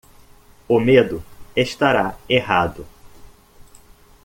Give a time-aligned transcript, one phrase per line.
[0.67, 1.23] O medo
[1.55, 2.87] estará errado